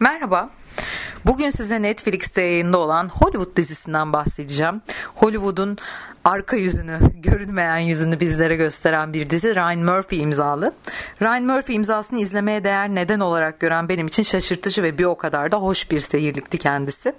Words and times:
Merhaba. 0.00 0.50
Bugün 1.26 1.50
size 1.50 1.82
Netflix'te 1.82 2.42
yayında 2.42 2.78
olan 2.78 3.08
Hollywood 3.08 3.56
dizisinden 3.56 4.12
bahsedeceğim. 4.12 4.82
Hollywood'un 5.14 5.78
arka 6.24 6.56
yüzünü, 6.56 6.98
görünmeyen 7.14 7.78
yüzünü 7.78 8.20
bizlere 8.20 8.56
gösteren 8.56 9.12
bir 9.12 9.30
dizi 9.30 9.54
Ryan 9.54 9.78
Murphy 9.78 10.22
imzalı. 10.22 10.74
Ryan 11.22 11.44
Murphy 11.44 11.76
imzasını 11.76 12.20
izlemeye 12.20 12.64
değer 12.64 12.88
neden 12.88 13.20
olarak 13.20 13.60
gören 13.60 13.88
benim 13.88 14.06
için 14.06 14.22
şaşırtıcı 14.22 14.82
ve 14.82 14.98
bir 14.98 15.04
o 15.04 15.16
kadar 15.16 15.52
da 15.52 15.56
hoş 15.56 15.90
bir 15.90 16.00
seyirlikti 16.00 16.58
kendisi. 16.58 17.12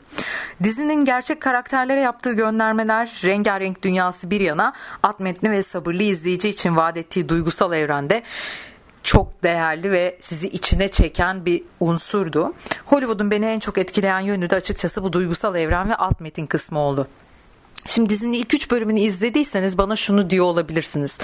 Dizinin 0.63 1.05
gerçek 1.05 1.41
karakterlere 1.41 2.01
yaptığı 2.01 2.33
göndermeler, 2.33 3.21
rengarenk 3.23 3.83
dünyası 3.83 4.31
bir 4.31 4.41
yana, 4.41 4.73
at 5.03 5.19
metni 5.19 5.51
ve 5.51 5.63
sabırlı 5.63 6.03
izleyici 6.03 6.49
için 6.49 6.75
vaat 6.75 6.97
ettiği 6.97 7.29
duygusal 7.29 7.73
evrende 7.73 8.23
çok 9.03 9.43
değerli 9.43 9.91
ve 9.91 10.17
sizi 10.21 10.47
içine 10.47 10.87
çeken 10.87 11.45
bir 11.45 11.63
unsurdu. 11.79 12.53
Hollywood'un 12.85 13.31
beni 13.31 13.45
en 13.45 13.59
çok 13.59 13.77
etkileyen 13.77 14.19
yönü 14.19 14.49
de 14.49 14.55
açıkçası 14.55 15.03
bu 15.03 15.13
duygusal 15.13 15.55
evren 15.55 15.89
ve 15.89 15.95
alt 15.95 16.19
metin 16.19 16.45
kısmı 16.45 16.79
oldu. 16.79 17.07
Şimdi 17.85 18.09
dizinin 18.09 18.33
ilk 18.33 18.53
üç 18.53 18.71
bölümünü 18.71 18.99
izlediyseniz 18.99 19.77
bana 19.77 19.95
şunu 19.95 20.29
diyor 20.29 20.45
olabilirsiniz. 20.45 21.17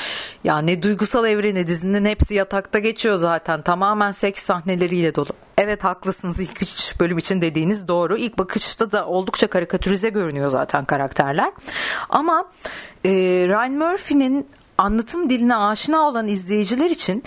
Ya 0.44 0.60
ne 0.60 0.84
duygusal 0.84 1.26
evreni 1.26 1.68
dizinin 1.68 2.06
hepsi 2.06 2.34
yatakta 2.34 2.80
geçiyor 2.80 3.16
zaten. 3.16 3.62
Tamamen 3.62 4.12
seks 4.12 4.44
sahneleriyle 4.44 5.16
dolu. 5.16 5.30
Evet 5.58 5.84
haklısınız 5.84 6.40
ilk 6.40 6.62
üç 6.62 7.00
bölüm 7.00 7.18
için 7.18 7.42
dediğiniz 7.42 7.88
doğru. 7.88 8.18
İlk 8.18 8.38
bakışta 8.38 8.92
da 8.92 9.08
oldukça 9.08 9.48
karikatürize 9.48 10.10
görünüyor 10.10 10.50
zaten 10.50 10.86
karakterler. 10.86 11.52
Ama 12.10 12.52
e, 13.06 13.12
Ryan 13.48 13.72
Murphy'nin 13.72 14.48
anlatım 14.78 15.30
diline 15.30 15.56
aşina 15.56 16.08
olan 16.08 16.28
izleyiciler 16.28 16.90
için 16.90 17.24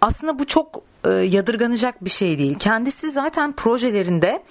aslında 0.00 0.38
bu 0.38 0.46
çok 0.46 0.82
e, 1.04 1.10
yadırganacak 1.10 2.04
bir 2.04 2.10
şey 2.10 2.38
değil. 2.38 2.58
Kendisi 2.58 3.10
zaten 3.10 3.52
projelerinde 3.52 4.42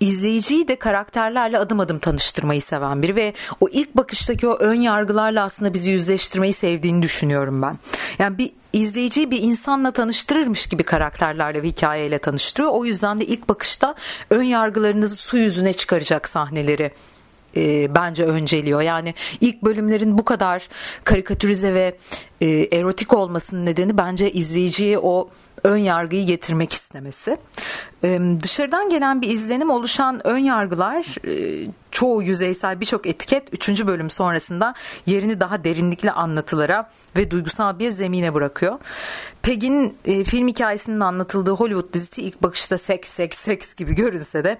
izleyiciyi 0.00 0.68
de 0.68 0.76
karakterlerle 0.76 1.58
adım 1.58 1.80
adım 1.80 1.98
tanıştırmayı 1.98 2.60
seven 2.60 3.02
biri 3.02 3.16
ve 3.16 3.34
o 3.60 3.68
ilk 3.68 3.96
bakıştaki 3.96 4.48
o 4.48 4.56
ön 4.56 4.74
yargılarla 4.74 5.42
aslında 5.42 5.74
bizi 5.74 5.90
yüzleştirmeyi 5.90 6.52
sevdiğini 6.52 7.02
düşünüyorum 7.02 7.62
ben. 7.62 7.78
Yani 8.18 8.38
bir 8.38 8.52
izleyiciyi 8.72 9.30
bir 9.30 9.42
insanla 9.42 9.90
tanıştırırmış 9.90 10.66
gibi 10.66 10.82
karakterlerle 10.82 11.62
ve 11.62 11.68
hikayeyle 11.68 12.18
tanıştırıyor. 12.18 12.70
O 12.72 12.84
yüzden 12.84 13.20
de 13.20 13.26
ilk 13.26 13.48
bakışta 13.48 13.94
ön 14.30 14.42
yargılarınızı 14.42 15.16
su 15.16 15.38
yüzüne 15.38 15.72
çıkaracak 15.72 16.28
sahneleri 16.28 16.90
e, 17.56 17.94
bence 17.94 18.24
önceliyor. 18.24 18.80
Yani 18.80 19.14
ilk 19.40 19.62
bölümlerin 19.62 20.18
bu 20.18 20.24
kadar 20.24 20.68
karikatürize 21.04 21.74
ve 21.74 21.96
e, 22.40 22.48
erotik 22.78 23.12
olmasının 23.12 23.66
nedeni 23.66 23.98
bence 23.98 24.30
izleyiciye 24.30 24.98
o 24.98 25.30
ön 25.64 25.76
yargıyı 25.76 26.26
getirmek 26.26 26.72
istemesi. 26.72 27.36
E, 28.04 28.20
dışarıdan 28.42 28.88
gelen 28.88 29.22
bir 29.22 29.28
izlenim 29.28 29.70
oluşan 29.70 30.26
ön 30.26 30.38
yargılar 30.38 31.26
e, 31.26 31.66
çoğu 31.90 32.22
yüzeysel 32.22 32.80
birçok 32.80 33.06
etiket 33.06 33.68
3. 33.68 33.86
bölüm 33.86 34.10
sonrasında 34.10 34.74
yerini 35.06 35.40
daha 35.40 35.64
derinlikli 35.64 36.10
anlatılara 36.10 36.90
ve 37.16 37.30
duygusal 37.30 37.78
bir 37.78 37.90
zemine 37.90 38.34
bırakıyor. 38.34 38.78
Peg'in 39.42 39.96
e, 40.04 40.24
film 40.24 40.48
hikayesinin 40.48 41.00
anlatıldığı 41.00 41.50
Hollywood 41.50 41.94
dizisi 41.94 42.22
ilk 42.22 42.42
bakışta 42.42 42.78
seks 42.78 43.10
seks 43.10 43.38
seks 43.38 43.74
gibi 43.74 43.94
görünse 43.94 44.44
de 44.44 44.58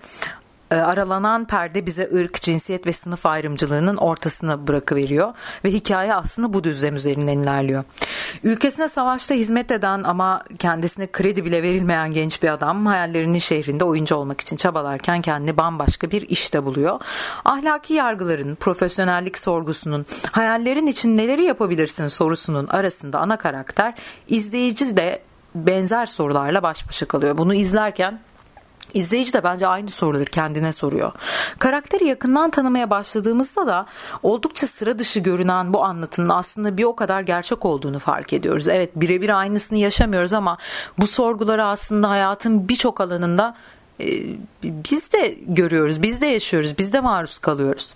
aralanan 0.76 1.44
perde 1.44 1.86
bize 1.86 2.10
ırk, 2.14 2.42
cinsiyet 2.42 2.86
ve 2.86 2.92
sınıf 2.92 3.26
ayrımcılığının 3.26 3.96
ortasına 3.96 4.66
bırakıveriyor 4.66 5.34
ve 5.64 5.70
hikaye 5.70 6.14
aslında 6.14 6.52
bu 6.52 6.64
düzlem 6.64 6.96
üzerinden 6.96 7.38
ilerliyor. 7.38 7.84
Ülkesine 8.42 8.88
savaşta 8.88 9.34
hizmet 9.34 9.70
eden 9.70 10.02
ama 10.02 10.44
kendisine 10.58 11.06
kredi 11.06 11.44
bile 11.44 11.62
verilmeyen 11.62 12.12
genç 12.12 12.42
bir 12.42 12.48
adam 12.48 12.86
hayallerinin 12.86 13.38
şehrinde 13.38 13.84
oyuncu 13.84 14.14
olmak 14.14 14.40
için 14.40 14.56
çabalarken 14.56 15.22
kendini 15.22 15.56
bambaşka 15.56 16.10
bir 16.10 16.22
işte 16.28 16.64
buluyor. 16.64 17.00
Ahlaki 17.44 17.94
yargıların, 17.94 18.54
profesyonellik 18.54 19.38
sorgusunun, 19.38 20.06
hayallerin 20.32 20.86
için 20.86 21.16
neleri 21.16 21.44
yapabilirsin 21.44 22.08
sorusunun 22.08 22.66
arasında 22.66 23.18
ana 23.18 23.36
karakter 23.36 23.94
izleyici 24.28 24.96
de 24.96 25.22
benzer 25.54 26.06
sorularla 26.06 26.62
baş 26.62 26.88
başa 26.88 27.06
kalıyor. 27.06 27.38
Bunu 27.38 27.54
izlerken 27.54 28.20
İzleyici 28.94 29.32
de 29.32 29.44
bence 29.44 29.66
aynı 29.66 29.90
soruları 29.90 30.24
kendine 30.24 30.72
soruyor. 30.72 31.12
Karakteri 31.58 32.06
yakından 32.06 32.50
tanımaya 32.50 32.90
başladığımızda 32.90 33.66
da 33.66 33.86
oldukça 34.22 34.66
sıra 34.66 34.98
dışı 34.98 35.20
görünen 35.20 35.72
bu 35.72 35.84
anlatının 35.84 36.28
aslında 36.28 36.76
bir 36.76 36.84
o 36.84 36.96
kadar 36.96 37.20
gerçek 37.20 37.64
olduğunu 37.64 37.98
fark 37.98 38.32
ediyoruz. 38.32 38.68
Evet 38.68 38.90
birebir 38.96 39.38
aynısını 39.38 39.78
yaşamıyoruz 39.78 40.32
ama 40.32 40.56
bu 40.98 41.06
sorguları 41.06 41.64
aslında 41.64 42.10
hayatın 42.10 42.68
birçok 42.68 43.00
alanında 43.00 43.54
biz 44.62 45.12
de 45.12 45.36
görüyoruz, 45.46 46.02
biz 46.02 46.20
de 46.20 46.26
yaşıyoruz, 46.26 46.78
biz 46.78 46.92
de 46.92 47.00
maruz 47.00 47.38
kalıyoruz. 47.38 47.94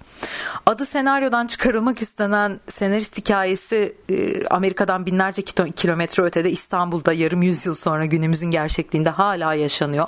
Adı 0.67 0.87
senaryodan 0.87 1.47
çıkarılmak 1.47 2.03
istenen 2.03 2.61
senarist 2.69 3.19
hikayesi 3.19 3.97
e, 4.09 4.47
Amerika'dan 4.47 5.07
binlerce 5.07 5.43
kilometre 5.77 6.23
ötede 6.23 6.51
İstanbul'da 6.51 7.13
yarım 7.13 7.43
yüzyıl 7.43 7.75
sonra 7.75 8.05
günümüzün 8.05 8.51
gerçekliğinde 8.51 9.11
hala 9.11 9.55
yaşanıyor. 9.55 10.07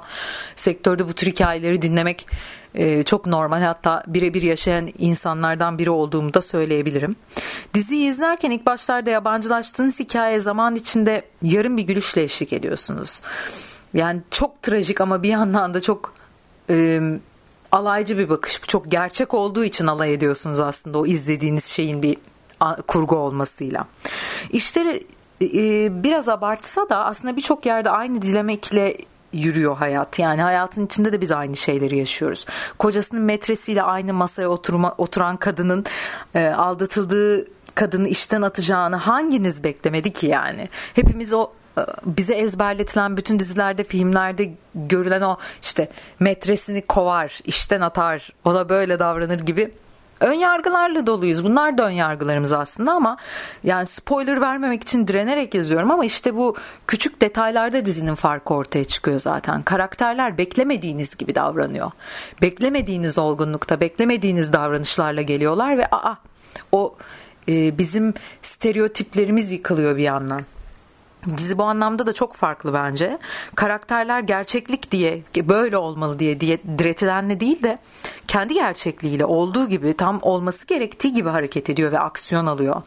Sektörde 0.57 1.09
bu 1.09 1.13
tür 1.13 1.27
hikayeleri 1.27 1.83
dinlemek 1.83 2.27
e, 2.75 3.03
çok 3.03 3.27
normal 3.27 3.63
hatta 3.63 4.03
birebir 4.07 4.43
yaşayan 4.43 4.89
insanlardan 4.99 5.79
biri 5.79 5.91
olduğumu 5.91 6.35
da 6.35 6.43
söyleyebilirim. 6.43 7.17
Diziyi 7.75 8.11
izlerken 8.11 8.51
ilk 8.51 8.67
başlarda 8.67 9.11
yabancılaştığınız 9.11 10.01
hikaye 10.01 10.41
zaman 10.41 10.75
içinde 10.75 11.23
yarım 11.43 11.77
bir 11.77 11.83
gülüşle 11.83 12.23
eşlik 12.23 12.53
ediyorsunuz. 12.53 13.21
Yani 13.97 14.21
çok 14.31 14.63
trajik 14.63 15.01
ama 15.01 15.23
bir 15.23 15.29
yandan 15.29 15.75
da 15.75 15.81
çok 15.81 16.15
e, 16.71 17.01
alaycı 17.73 18.19
bir 18.19 18.29
bakış. 18.29 18.61
Çok 18.69 18.91
gerçek 18.91 19.35
olduğu 19.35 19.65
için 19.65 19.87
alay 19.87 20.15
ediyorsunuz 20.15 20.59
aslında 20.59 20.99
o 20.99 21.07
izlediğiniz 21.07 21.65
şeyin 21.65 22.03
bir 22.03 22.17
kurgu 22.87 23.17
olmasıyla. 23.17 23.87
İşleri 24.51 25.07
e, 25.43 26.03
biraz 26.03 26.29
abartsa 26.29 26.89
da 26.89 27.05
aslında 27.05 27.37
birçok 27.37 27.67
yerde 27.67 27.91
aynı 27.91 28.23
dilemekle 28.23 28.97
yürüyor 29.33 29.77
hayat. 29.77 30.19
Yani 30.19 30.43
hayatın 30.43 30.87
içinde 30.87 31.13
de 31.13 31.21
biz 31.21 31.33
aynı 31.33 31.57
şeyleri 31.57 31.99
yaşıyoruz. 31.99 32.47
Kocasının 32.79 33.23
metresiyle 33.23 33.83
aynı 33.83 34.13
masaya 34.15 34.49
oturma, 34.49 34.95
oturan 34.99 35.37
kadının 35.37 35.85
e, 36.35 36.47
aldatıldığı 36.47 37.49
kadını 37.75 38.09
işten 38.09 38.43
atacağını 38.43 38.97
hanginiz 38.97 39.65
beklemedi 39.65 40.13
ki 40.13 40.27
yani? 40.27 40.69
Hepimiz 40.95 41.35
o 41.35 41.51
bize 42.05 42.35
ezberletilen 42.35 43.17
bütün 43.17 43.39
dizilerde, 43.39 43.85
filmlerde 43.85 44.51
görülen 44.75 45.21
o 45.21 45.37
işte 45.63 45.89
metresini 46.21 46.83
kovar, 46.83 47.41
işten 47.45 47.81
atar, 47.81 48.33
ona 48.45 48.69
böyle 48.69 48.99
davranır 48.99 49.39
gibi 49.39 49.71
ön 50.21 50.33
yargılarla 50.33 51.07
doluyuz. 51.07 51.45
Bunlar 51.45 51.79
da 51.79 51.87
ön 51.87 51.91
yargılarımız 51.91 52.53
aslında 52.53 52.93
ama 52.93 53.17
yani 53.65 53.87
spoiler 53.87 54.41
vermemek 54.41 54.83
için 54.83 55.09
direnerek 55.09 55.55
yazıyorum 55.55 55.91
ama 55.91 56.05
işte 56.05 56.37
bu 56.37 56.57
küçük 56.87 57.21
detaylarda 57.21 57.87
dizinin 57.87 58.15
farkı 58.15 58.55
ortaya 58.55 58.85
çıkıyor 58.85 59.19
zaten. 59.19 59.63
Karakterler 59.63 60.39
beklemediğiniz 60.39 61.17
gibi 61.17 61.35
davranıyor. 61.35 61.91
Beklemediğiniz 62.43 63.19
olgunlukta, 63.19 63.81
beklemediğiniz 63.81 64.53
davranışlarla 64.53 65.23
geliyorlar 65.23 65.79
ve 65.79 65.87
aa 65.91 66.17
o 66.73 66.97
e, 67.49 67.79
bizim 67.79 68.15
stereotiplerimiz 68.43 69.53
yıkılıyor 69.53 69.97
bir 69.97 70.03
yandan. 70.03 70.41
Dizi 71.37 71.59
bu 71.59 71.65
anlamda 71.65 72.07
da 72.07 72.13
çok 72.13 72.35
farklı 72.35 72.73
bence. 72.73 73.19
Karakterler 73.55 74.21
gerçeklik 74.21 74.91
diye 74.91 75.23
böyle 75.37 75.77
olmalı 75.77 76.19
diye, 76.19 76.41
diye 76.41 76.59
diretilenle 76.79 77.41
değil 77.41 77.63
de 77.63 77.79
kendi 78.29 78.55
gerçekliğiyle 78.55 79.25
olduğu 79.25 79.69
gibi 79.69 79.95
tam 79.97 80.19
olması 80.23 80.67
gerektiği 80.67 81.13
gibi 81.13 81.29
hareket 81.29 81.71
ediyor 81.71 81.93
ve 81.93 81.99
aksiyon 81.99 82.47
alıyor. 82.47 82.83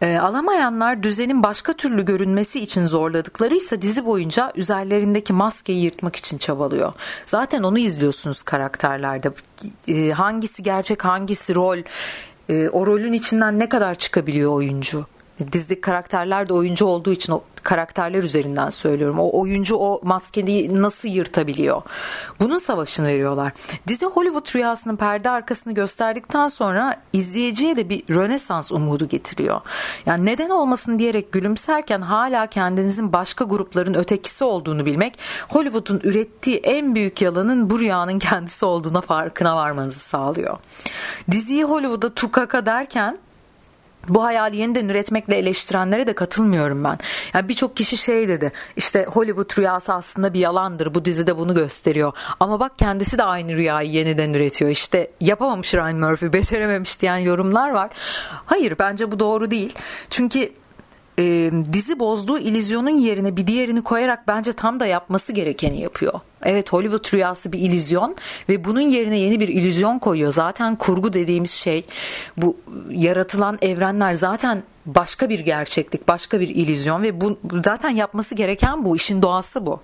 E, 0.00 0.18
alamayanlar 0.18 1.02
düzenin 1.02 1.42
başka 1.42 1.72
türlü 1.72 2.04
görünmesi 2.04 2.60
için 2.60 2.86
zorladıklarıysa 2.86 3.82
dizi 3.82 4.06
boyunca 4.06 4.52
üzerlerindeki 4.54 5.32
maskeyi 5.32 5.84
yırtmak 5.84 6.16
için 6.16 6.38
çabalıyor. 6.38 6.92
Zaten 7.26 7.62
onu 7.62 7.78
izliyorsunuz 7.78 8.42
karakterlerde. 8.42 9.32
E, 9.88 10.10
hangisi 10.10 10.62
gerçek 10.62 11.04
hangisi 11.04 11.54
rol 11.54 11.78
e, 12.48 12.68
o 12.68 12.86
rolün 12.86 13.12
içinden 13.12 13.58
ne 13.58 13.68
kadar 13.68 13.94
çıkabiliyor 13.94 14.52
oyuncu 14.52 15.06
dizideki 15.52 15.80
karakterler 15.80 16.48
de 16.48 16.54
oyuncu 16.54 16.86
olduğu 16.86 17.12
için 17.12 17.32
o 17.32 17.42
karakterler 17.62 18.22
üzerinden 18.22 18.70
söylüyorum. 18.70 19.18
O 19.18 19.40
oyuncu 19.40 19.76
o 19.76 20.00
maskeyi 20.02 20.82
nasıl 20.82 21.08
yırtabiliyor? 21.08 21.82
Bunun 22.40 22.58
savaşını 22.58 23.06
veriyorlar. 23.06 23.52
Dizi 23.88 24.06
Hollywood 24.06 24.54
rüyasının 24.54 24.96
perde 24.96 25.30
arkasını 25.30 25.74
gösterdikten 25.74 26.46
sonra 26.46 27.02
izleyiciye 27.12 27.76
de 27.76 27.88
bir 27.88 28.02
rönesans 28.10 28.72
umudu 28.72 29.08
getiriyor. 29.08 29.60
Yani 30.06 30.24
neden 30.24 30.50
olmasın 30.50 30.98
diyerek 30.98 31.32
gülümserken 31.32 32.00
hala 32.00 32.46
kendinizin 32.46 33.12
başka 33.12 33.44
grupların 33.44 33.94
ötekisi 33.94 34.44
olduğunu 34.44 34.86
bilmek 34.86 35.18
Hollywood'un 35.48 36.00
ürettiği 36.04 36.56
en 36.56 36.94
büyük 36.94 37.22
yalanın 37.22 37.70
bu 37.70 37.78
rüyanın 37.78 38.18
kendisi 38.18 38.64
olduğuna 38.64 39.00
farkına 39.00 39.56
varmanızı 39.56 39.98
sağlıyor. 39.98 40.58
Diziyi 41.30 41.64
Hollywood'a 41.64 42.14
tukaka 42.14 42.66
derken 42.66 43.18
bu 44.08 44.24
hayali 44.24 44.56
yeniden 44.56 44.88
üretmekle 44.88 45.36
eleştirenlere 45.36 46.06
de 46.06 46.12
katılmıyorum 46.12 46.84
ben. 46.84 46.98
Yani 47.34 47.48
birçok 47.48 47.76
kişi 47.76 47.96
şey 47.96 48.28
dedi. 48.28 48.52
İşte 48.76 49.04
Hollywood 49.04 49.58
rüyası 49.58 49.92
aslında 49.92 50.34
bir 50.34 50.40
yalandır. 50.40 50.94
Bu 50.94 51.04
dizide 51.04 51.36
bunu 51.36 51.54
gösteriyor. 51.54 52.12
Ama 52.40 52.60
bak 52.60 52.78
kendisi 52.78 53.18
de 53.18 53.22
aynı 53.22 53.56
rüyayı 53.56 53.90
yeniden 53.90 54.34
üretiyor. 54.34 54.70
İşte 54.70 55.10
yapamamış 55.20 55.74
Ryan 55.74 55.96
Murphy, 55.96 56.32
becerememiş 56.32 57.00
diyen 57.00 57.16
yorumlar 57.16 57.70
var. 57.70 57.90
Hayır 58.46 58.74
bence 58.78 59.10
bu 59.10 59.20
doğru 59.20 59.50
değil. 59.50 59.74
Çünkü 60.10 60.52
e, 61.18 61.50
dizi 61.72 61.98
bozduğu 61.98 62.38
ilizyonun 62.38 62.98
yerine 62.98 63.36
bir 63.36 63.46
diğerini 63.46 63.82
koyarak 63.82 64.28
bence 64.28 64.52
tam 64.52 64.80
da 64.80 64.86
yapması 64.86 65.32
gerekeni 65.32 65.80
yapıyor. 65.80 66.20
Evet 66.42 66.72
Hollywood 66.72 67.14
rüyası 67.14 67.52
bir 67.52 67.58
ilizyon 67.58 68.16
ve 68.48 68.64
bunun 68.64 68.80
yerine 68.80 69.18
yeni 69.18 69.40
bir 69.40 69.48
ilizyon 69.48 69.98
koyuyor. 69.98 70.32
Zaten 70.32 70.76
kurgu 70.76 71.12
dediğimiz 71.12 71.50
şey 71.50 71.84
bu 72.36 72.56
yaratılan 72.90 73.58
evrenler 73.62 74.12
zaten 74.12 74.62
başka 74.86 75.28
bir 75.28 75.38
gerçeklik, 75.38 76.08
başka 76.08 76.40
bir 76.40 76.48
ilizyon 76.48 77.02
ve 77.02 77.20
bu 77.20 77.38
zaten 77.64 77.90
yapması 77.90 78.34
gereken 78.34 78.84
bu, 78.84 78.96
işin 78.96 79.22
doğası 79.22 79.66
bu 79.66 79.80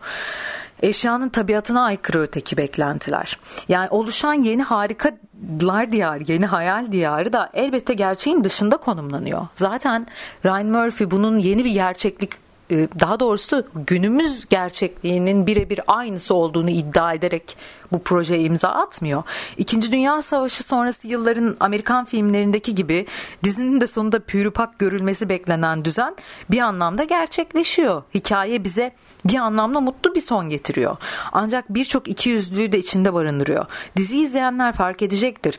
eşyanın 0.84 1.28
tabiatına 1.28 1.82
aykırı 1.82 2.20
öteki 2.20 2.56
beklentiler. 2.56 3.38
Yani 3.68 3.88
oluşan 3.90 4.34
yeni 4.34 4.62
harikalar 4.62 5.92
diyarı, 5.92 6.32
yeni 6.32 6.46
hayal 6.46 6.92
diyarı 6.92 7.32
da 7.32 7.50
elbette 7.54 7.94
gerçeğin 7.94 8.44
dışında 8.44 8.76
konumlanıyor. 8.76 9.46
Zaten 9.54 10.06
Ryan 10.44 10.66
Murphy 10.66 11.10
bunun 11.10 11.38
yeni 11.38 11.64
bir 11.64 11.70
gerçeklik 11.70 12.32
e, 12.70 12.88
daha 13.00 13.20
doğrusu 13.20 13.66
günümüz 13.74 14.48
gerçekliğinin 14.48 15.46
birebir 15.46 15.80
aynısı 15.86 16.34
olduğunu 16.34 16.70
iddia 16.70 17.14
ederek 17.14 17.56
bu 17.94 18.02
projeye 18.02 18.40
imza 18.40 18.68
atmıyor. 18.68 19.22
İkinci 19.56 19.92
Dünya 19.92 20.22
Savaşı 20.22 20.62
sonrası 20.62 21.08
yılların 21.08 21.56
Amerikan 21.60 22.04
filmlerindeki 22.04 22.74
gibi 22.74 23.06
dizinin 23.44 23.80
de 23.80 23.86
sonunda 23.86 24.18
pürüpak 24.18 24.78
görülmesi 24.78 25.28
beklenen 25.28 25.84
düzen 25.84 26.16
bir 26.50 26.60
anlamda 26.60 27.04
gerçekleşiyor. 27.04 28.02
Hikaye 28.14 28.64
bize 28.64 28.92
bir 29.24 29.36
anlamda 29.36 29.80
mutlu 29.80 30.14
bir 30.14 30.20
son 30.20 30.48
getiriyor. 30.48 30.96
Ancak 31.32 31.74
birçok 31.74 32.08
ikiyüzlülüğü 32.08 32.72
de 32.72 32.78
içinde 32.78 33.14
barındırıyor. 33.14 33.66
Dizi 33.96 34.20
izleyenler 34.20 34.72
fark 34.72 35.02
edecektir. 35.02 35.58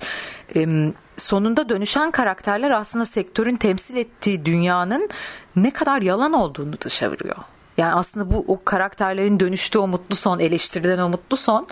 sonunda 1.18 1.70
dönüşen 1.70 2.12
karakterler 2.12 2.72
aslında 2.72 3.06
sektörün 3.06 3.56
temsil 3.56 3.98
ettiği 3.98 4.46
dünyanın 4.46 5.10
ne 5.56 5.72
kadar 5.72 6.02
yalan 6.02 6.34
olduğunu 6.34 6.82
dışa 6.82 7.12
vuruyor. 7.12 7.38
Yani 7.78 7.94
aslında 7.94 8.34
bu 8.34 8.46
o 8.48 8.64
karakterlerin 8.66 9.40
dönüştüğü 9.40 9.80
o 9.80 9.88
mutlu 9.88 10.16
son, 10.16 10.40
eleştiriden 10.40 11.00
o 11.00 11.10
mutlu 11.10 11.38
son 11.38 11.68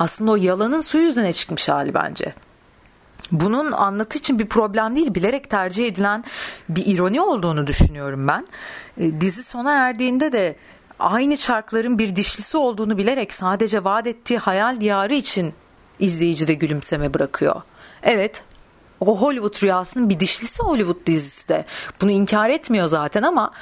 aslında 0.00 0.30
o 0.30 0.36
yalanın 0.36 0.80
su 0.80 0.98
yüzüne 0.98 1.32
çıkmış 1.32 1.68
hali 1.68 1.94
bence. 1.94 2.34
Bunun 3.32 3.72
anlatı 3.72 4.18
için 4.18 4.38
bir 4.38 4.48
problem 4.48 4.96
değil, 4.96 5.14
bilerek 5.14 5.50
tercih 5.50 5.86
edilen 5.86 6.24
bir 6.68 6.86
ironi 6.86 7.20
olduğunu 7.20 7.66
düşünüyorum 7.66 8.28
ben. 8.28 8.46
E, 8.98 9.20
dizi 9.20 9.44
sona 9.44 9.72
erdiğinde 9.72 10.32
de 10.32 10.56
aynı 10.98 11.36
çarkların 11.36 11.98
bir 11.98 12.16
dişlisi 12.16 12.56
olduğunu 12.56 12.98
bilerek 12.98 13.32
sadece 13.32 13.84
vaat 13.84 14.06
ettiği 14.06 14.38
hayal 14.38 14.80
diyarı 14.80 15.14
için 15.14 15.54
izleyici 15.98 16.48
de 16.48 16.54
gülümseme 16.54 17.14
bırakıyor. 17.14 17.62
Evet 18.02 18.44
o 19.00 19.20
Hollywood 19.20 19.62
rüyasının 19.62 20.08
bir 20.08 20.20
dişlisi 20.20 20.62
Hollywood 20.62 21.06
dizisi 21.06 21.48
de. 21.48 21.64
Bunu 22.00 22.10
inkar 22.10 22.50
etmiyor 22.50 22.86
zaten 22.86 23.22
ama 23.22 23.52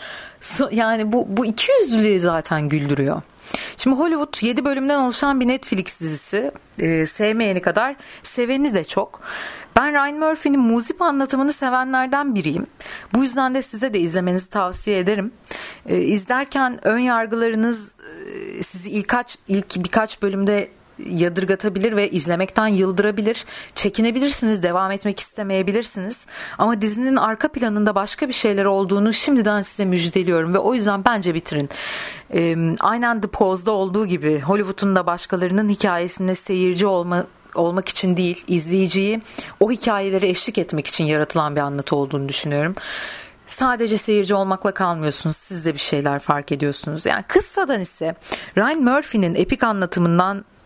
yani 0.70 1.12
bu, 1.12 1.26
bu 1.29 1.46
iki 1.46 1.73
yüzlülüğü 1.73 2.20
zaten 2.20 2.69
güldürüyor. 2.69 3.23
Şimdi 3.76 3.96
Hollywood 3.96 4.42
7 4.42 4.64
bölümden 4.64 4.98
oluşan 4.98 5.40
bir 5.40 5.48
Netflix 5.48 6.00
dizisi. 6.00 6.52
Ee, 6.78 7.06
sevmeyeni 7.06 7.62
kadar 7.62 7.96
seveni 8.22 8.74
de 8.74 8.84
çok. 8.84 9.20
Ben 9.76 9.92
Ryan 9.92 10.18
Murphy'nin 10.18 10.60
muzip 10.60 11.02
anlatımını 11.02 11.52
sevenlerden 11.52 12.34
biriyim. 12.34 12.66
Bu 13.14 13.22
yüzden 13.22 13.54
de 13.54 13.62
size 13.62 13.92
de 13.92 13.98
izlemenizi 13.98 14.50
tavsiye 14.50 14.98
ederim. 14.98 15.32
Ee, 15.86 15.98
izlerken 15.98 16.86
ön 16.86 16.98
yargılarınız 16.98 17.88
e, 17.88 18.62
sizi 18.62 18.90
ilk, 18.90 19.14
ilk 19.48 19.76
birkaç 19.76 20.22
bölümde 20.22 20.70
yadırgatabilir 21.06 21.96
ve 21.96 22.10
izlemekten 22.10 22.66
yıldırabilir. 22.66 23.44
Çekinebilirsiniz, 23.74 24.62
devam 24.62 24.90
etmek 24.90 25.20
istemeyebilirsiniz. 25.20 26.16
Ama 26.58 26.80
dizinin 26.80 27.16
arka 27.16 27.48
planında 27.48 27.94
başka 27.94 28.28
bir 28.28 28.32
şeyler 28.32 28.64
olduğunu 28.64 29.12
şimdiden 29.12 29.62
size 29.62 29.84
müjdeliyorum 29.84 30.54
ve 30.54 30.58
o 30.58 30.74
yüzden 30.74 31.04
bence 31.04 31.34
bitirin. 31.34 31.68
Ee, 32.34 32.56
aynen 32.80 33.20
The 33.20 33.28
Pose'da 33.28 33.72
olduğu 33.72 34.06
gibi 34.06 34.40
Hollywood'un 34.40 34.96
da 34.96 35.06
başkalarının 35.06 35.68
hikayesinde 35.68 36.34
seyirci 36.34 36.86
olma 36.86 37.26
olmak 37.54 37.88
için 37.88 38.16
değil, 38.16 38.44
izleyiciyi 38.48 39.20
o 39.60 39.70
hikayelere 39.70 40.28
eşlik 40.28 40.58
etmek 40.58 40.86
için 40.86 41.04
yaratılan 41.04 41.56
bir 41.56 41.60
anlatı 41.60 41.96
olduğunu 41.96 42.28
düşünüyorum 42.28 42.74
sadece 43.48 43.96
seyirci 43.96 44.34
olmakla 44.34 44.74
kalmıyorsunuz. 44.74 45.36
Siz 45.36 45.64
de 45.64 45.74
bir 45.74 45.78
şeyler 45.78 46.18
fark 46.18 46.52
ediyorsunuz. 46.52 47.06
Yani 47.06 47.22
kıssadan 47.28 47.80
ise 47.80 48.14
Ryan 48.56 48.82
Murphy'nin 48.82 49.34
epik 49.34 49.64
anlatımından 49.64 50.38
e, 50.38 50.57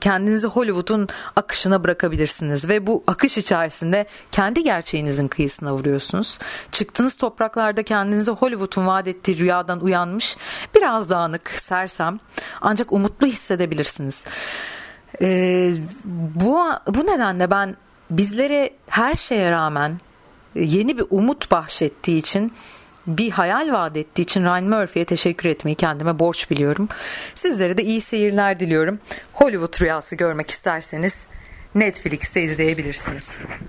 kendinizi 0.00 0.46
Hollywood'un 0.46 1.08
akışına 1.36 1.84
bırakabilirsiniz 1.84 2.68
ve 2.68 2.86
bu 2.86 3.04
akış 3.06 3.38
içerisinde 3.38 4.06
kendi 4.32 4.62
gerçeğinizin 4.62 5.28
kıyısına 5.28 5.74
vuruyorsunuz. 5.74 6.38
Çıktığınız 6.72 7.14
topraklarda 7.14 7.82
kendinizi 7.82 8.30
Hollywood'un 8.30 8.86
vaat 8.86 9.08
ettiği 9.08 9.38
rüyadan 9.38 9.80
uyanmış, 9.80 10.36
biraz 10.74 11.10
dağınık, 11.10 11.50
sersem 11.50 12.18
ancak 12.60 12.92
umutlu 12.92 13.26
hissedebilirsiniz. 13.26 14.24
Ee, 15.22 15.74
bu, 16.04 16.58
bu 16.88 17.06
nedenle 17.06 17.50
ben 17.50 17.76
bizlere 18.10 18.70
her 18.86 19.14
şeye 19.14 19.50
rağmen 19.50 20.00
yeni 20.54 20.98
bir 20.98 21.04
umut 21.10 21.50
bahşettiği 21.50 22.18
için 22.18 22.52
bir 23.06 23.30
hayal 23.30 23.72
vaat 23.72 23.96
ettiği 23.96 24.22
için 24.22 24.44
Ryan 24.44 24.64
Murphy'ye 24.64 25.04
teşekkür 25.04 25.48
etmeyi 25.48 25.74
kendime 25.74 26.18
borç 26.18 26.50
biliyorum. 26.50 26.88
Sizlere 27.34 27.76
de 27.76 27.82
iyi 27.82 28.00
seyirler 28.00 28.60
diliyorum. 28.60 28.98
Hollywood 29.32 29.80
rüyası 29.80 30.16
görmek 30.16 30.50
isterseniz 30.50 31.14
Netflix'te 31.74 32.42
izleyebilirsiniz. 32.42 33.38